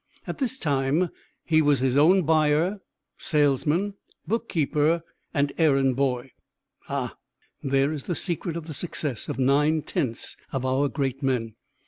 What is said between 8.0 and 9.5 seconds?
the secret of the success of